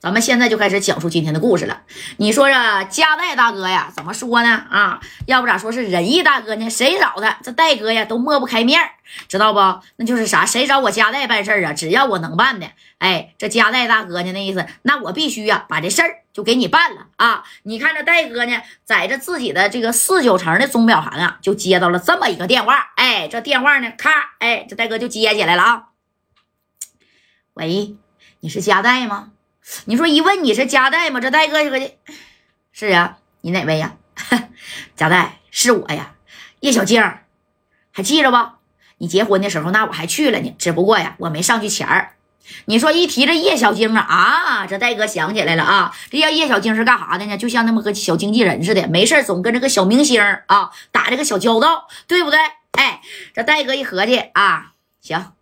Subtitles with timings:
[0.00, 1.82] 咱们现在就开始讲述今天的故事了。
[2.16, 4.64] 你说这加代大哥呀，怎么说呢？
[4.70, 6.70] 啊，要不咋说是仁义大哥呢？
[6.70, 8.80] 谁找他，这戴哥呀都抹不开面
[9.28, 9.58] 知道不？
[9.96, 10.46] 那就是啥？
[10.46, 11.74] 谁找我加代办事啊？
[11.74, 17.44] 只要我能办的，哎，这加代大哥呢，那意思，那我必须呀把这事儿就给你办了啊！
[17.64, 22.92] 你看这戴哥呢，在这自己的这个四九城的钟表行啊，就接到了这么一个电话。
[22.96, 25.82] 哎，这电话呢，咔，哎，这戴哥就接起来了啊。
[27.52, 27.96] 喂，
[28.40, 29.32] 你是加代吗？
[29.84, 31.20] 你说一问你是佳代吗？
[31.20, 31.94] 这戴哥就合计，
[32.72, 33.96] 是啊，你哪位呀？
[34.96, 36.14] 佳代是我呀，
[36.60, 37.02] 叶小静，
[37.90, 38.36] 还记着不？
[38.98, 42.14] 你结婚的时候那我还去了呢，只不过呀我没上去前儿。
[42.64, 47.36] 你说一提这叶小静啊啊，这戴哥想起来了啊，这叫叶小静是干啥的呢？
[47.38, 52.38] 就像那么个小经纪人似的，没事总跟这个小明星啊打这个小交道，对不对？
[52.72, 53.00] 哎，
[53.34, 55.32] 这戴哥一合计啊，行，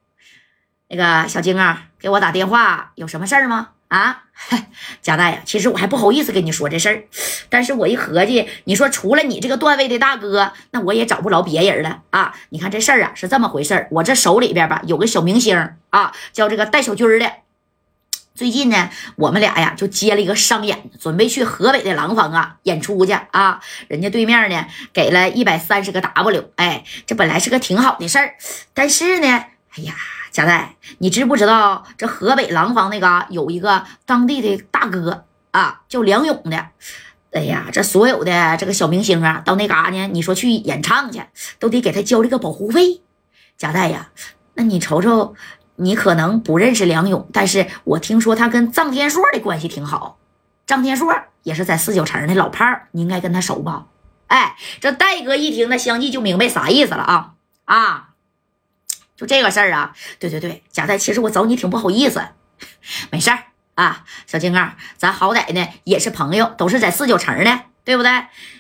[0.89, 3.71] 那个小晶啊，给我打电话，有什么事儿吗？
[3.89, 4.25] 啊，
[5.03, 7.05] 贾大呀，其实我还不好意思跟你说这事儿，
[7.49, 12.35] 但是我一合计，你说除了你这个段位的大哥，那我也找不着别人了啊。
[12.51, 17.33] 你看这事儿啊，是这么回事儿，我这手里边吧有个小明星啊，叫这个戴小军的。
[18.35, 23.61] 最近呢，我们俩呀就接了一个商演，准备去河北的廊坊啊演出去啊。
[23.89, 28.35] 人家对面呢给了一百三十个 W，哎，这本来是个挺好的事儿，
[28.75, 29.47] 但是呢，
[29.79, 29.95] 哎呀。
[30.31, 36.67] 贾代，你知不知道这河北廊坊那嘎有一个当地的大哥啊，叫梁勇的。
[37.33, 41.23] 哎呀，这所有的这个小明星啊，到那嘎呢，你说去演唱去，
[41.59, 43.01] 都得给他交这个保护费。
[43.57, 44.11] 贾代呀，
[44.55, 45.35] 那你瞅瞅，
[45.77, 50.19] 你可能不认识梁勇，但是我听说他跟臧天朔的关系挺好。
[50.67, 53.87] 臧天朔也是在四九城的老炮，你应该跟他熟吧？
[54.29, 57.33] 哎，这戴哥一听，那相继就明白啥意思了啊
[57.65, 58.08] 啊！
[59.19, 62.23] 就这个事儿啊，对对对，贾代，其实我找你挺不好意思，
[63.11, 63.39] 没事儿
[63.75, 67.68] 啊，小金刚，咱好歹呢也是朋友，都是在四九城的。
[67.89, 68.11] 对不对？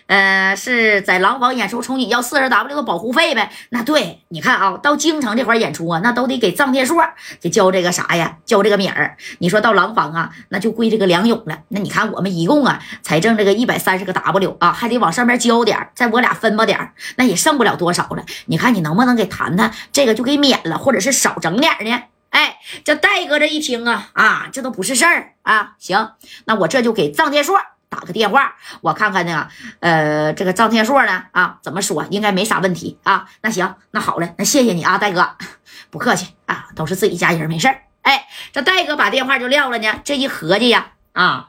[0.07, 3.51] 呃，是在廊坊演出，冲你要四十 W 的保护费呗？
[3.69, 7.05] 那对，你看啊，到京城这块演出啊，那都得给臧天朔
[7.39, 8.39] 给交这个啥呀？
[8.47, 9.19] 交这个米儿。
[9.41, 11.59] 你说到廊坊啊，那就归这个梁勇了。
[11.69, 18.25] 那你看我们一共啊，才挣这个一百三十个 W 啊，还得往上面交点再我俩分吧点那也剩不了多少了。
[18.47, 22.05] 你看你能不能给谈谈这个就给免了，或者是少整点呢？
[22.31, 25.75] 哎，这戴哥这一听啊啊，这都不是事儿啊。
[25.79, 26.13] 行，
[26.47, 27.61] 那我这就给臧天朔。
[27.99, 29.49] 打个电话，我看看呢。
[29.81, 31.25] 呃，这个张天硕呢？
[31.33, 32.07] 啊，怎么说？
[32.11, 33.27] 应该没啥问题啊。
[33.43, 35.29] 那行，那好嘞，那谢谢你啊，戴哥，
[35.91, 37.67] 不客气啊，都是自己家人，没事
[38.03, 40.01] 哎，这戴哥把电话就撂了呢。
[40.05, 41.49] 这一合计呀，啊。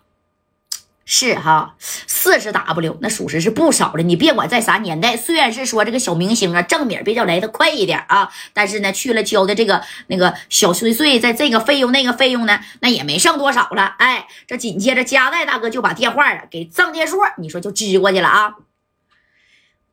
[1.11, 4.03] 是哈，四十 W 那属实是不少了。
[4.03, 13.95] 你别管在啥年代，虽然是说这个小明星啊，挣米比较来的快一点啊，但是呢，去了交的这个那个小碎碎，在这个费用那个费用呢，那也没剩多少了。
[13.97, 18.57] 哎，这紧接着加代大哥就把电话啊给张天硕，你说就支过去了啊。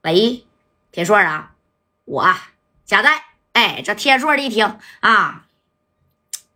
[0.02, 0.44] 喂，
[0.92, 1.52] 天硕啊，
[2.04, 2.34] 我
[2.84, 3.24] 加代。
[3.54, 5.46] 哎，这天硕一听啊，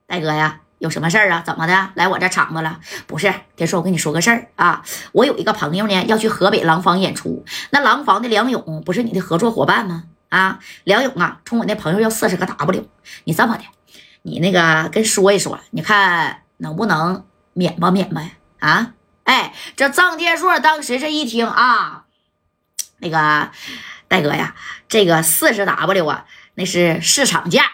[0.07, 0.61] 大哥呀。
[0.81, 1.43] 有什么事儿啊？
[1.45, 1.91] 怎么的？
[1.95, 2.81] 来我这厂子了？
[3.07, 4.83] 不是，天硕，我跟你说个事儿啊。
[5.13, 7.45] 我有一个朋友呢，要去河北廊坊演出。
[7.69, 10.05] 那廊坊的梁勇不是你的合作伙伴吗？
[10.31, 12.89] 啊，梁勇啊，冲我那朋友要四十个 W。
[13.25, 13.65] 你这么的，
[14.23, 18.23] 你那个跟说一说，你看能不能免吧，免吧？
[18.61, 22.05] 啊，哎，这臧天硕当时这一听啊，
[23.01, 23.51] 那个
[24.09, 24.55] 大哥呀，
[24.89, 26.25] 这个四十 W 啊，
[26.55, 27.65] 那是市场价。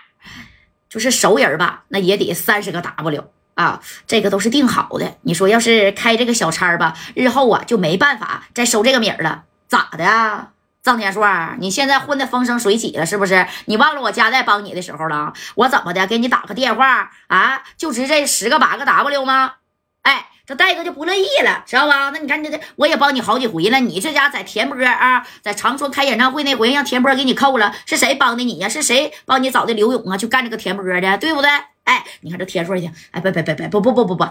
[0.89, 5.17] 就是熟人吧，那也得三十个 W 啊，这个都是定好的。
[5.23, 10.51] 你说要是开这个小差吧，日后啊就没办法再收这个米儿了，咋的啊？
[10.83, 11.27] 张天硕，
[11.59, 13.47] 你现在混的风生水起了是不是？
[13.65, 15.33] 你忘了我家在帮你的时候了？
[15.57, 17.63] 我怎么的给你打个电话啊？
[17.77, 19.55] 就值这十个八个 W 吗？
[20.03, 20.29] 哎。
[20.47, 22.11] 这戴哥就不乐意了，知道吧？
[22.11, 30.17] 那你看这这，我也帮你好几回了，你这家在田波啊，在长春开演唱会那回，让田波给你扣了，是谁帮的你呀、是谁帮你找的刘勇啊？
[30.17, 31.51] 去干这个田波的，对不对？
[31.83, 34.25] 哎，你看这田硕去，哎，别别别别，不不不不不，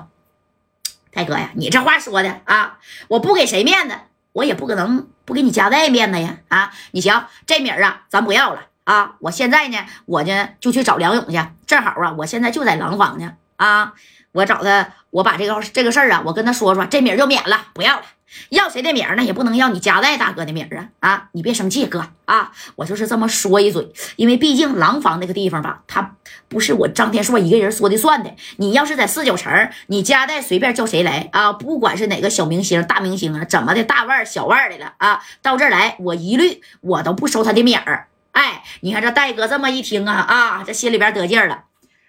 [1.12, 2.80] 戴哥呀，你这话说的啊，
[3.10, 3.96] 我不给谁面子，
[4.32, 11.38] 我也不可能不给你家外面子呀，啊，你行，这名啊，咱不要了啊，我现在呢，我呢就去找梁勇去，
[11.68, 13.94] 正好啊，我现在就在廊坊呢，啊。
[14.36, 18.04] 我找他，我把这个这个事儿啊，我跟他说说，这名就免了，不要了。
[18.50, 19.24] 要谁的名儿呢？
[19.24, 21.10] 也不能要你家代大哥的名儿啊！
[21.10, 23.88] 啊，你别生气，哥啊，我就是这么说一嘴，
[24.18, 26.18] 因为毕竟廊坊那个地方吧，他
[26.50, 28.36] 不是我张天硕一个人说的算的。
[28.58, 38.08] 你要是在四九城，你家代随便叫谁来啊，不管是哪个小明星、大明星啊，怎么的大腕儿、小腕儿的了啊，到这儿来，我一律我都不收他的名儿。
[38.32, 41.64] 哎，你看这戴哥这么一听啊啊，这心里边得劲儿了，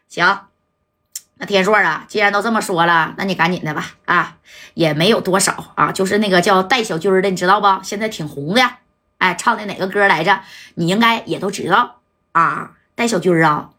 [0.08, 0.40] 行。
[1.38, 4.36] 那天硕啊，既然都这么说了，那你赶紧的吧啊，
[4.72, 7.82] 也没有多少啊，就是那个叫戴小军的，你知道不？
[7.82, 8.62] 现在挺红的，
[9.18, 10.40] 哎，唱的哪个歌来着？
[10.76, 11.96] 你应该也都知道
[12.32, 13.70] 啊，戴小军啊，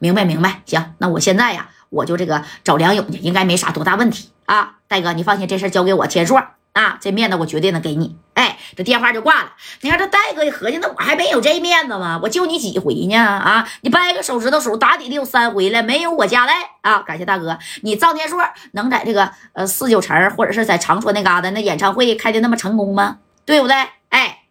[0.00, 6.42] 明白明白，行，那我现在呀，我就这个找梁勇去，应该没啥多大问题啊，戴哥，你放心，这事交给我天硕。
[6.78, 8.16] 啊，这面子我绝对能给你。
[8.34, 9.52] 哎，这电话就挂了。
[9.80, 12.20] 你看这戴哥一合计，那我还没有这面子吗？
[12.22, 13.16] 我救你几回呢？
[13.16, 17.00] 啊，你掰个手指头数，打底得有三回了，没有我家代啊！
[17.00, 18.38] 感谢大哥，你赵天硕
[18.74, 23.18] 能在这个呃四九城或者是在长春那嘎达那演唱会开的那么成功吗？
[23.44, 23.74] 对不对？
[24.10, 24.42] 哎，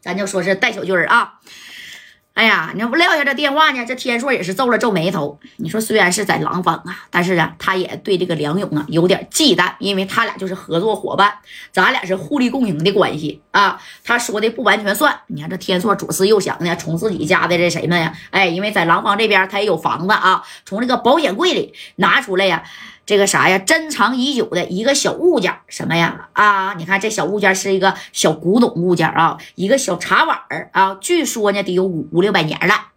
[0.00, 1.40] 咱就说是戴小军啊。
[2.34, 3.86] 哎呀，你要不撂下这电话呢？
[3.86, 5.38] 这天硕也是皱了皱眉头。
[5.58, 11.32] 你说虽然是在廊坊啊，但是啊，他也对这个梁勇啊有点忌惮，因为他俩就是合作伙伴，
[11.70, 13.80] 咱俩是互利共赢的关系啊。
[14.02, 15.16] 他说的不完全算。
[15.28, 18.12] 你看这天硕左思右想呢，从自己家的这谁们呀？
[18.30, 22.64] 哎，因为在廊坊这边他也有房子啊，从这个保险柜里拿出来呀。
[23.06, 23.58] 这个啥呀？
[23.58, 26.28] 珍藏已久的一个小物件，什么呀？
[26.32, 30.38] 啊，你看这小物件是一个小古董物件啊，一个小茶碗
[30.72, 32.93] 啊，据说呢得有五五六百年了。